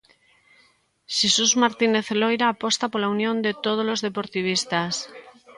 [1.17, 4.93] Xesús Martínez Loira aposta pola unión de todos os deportivistas.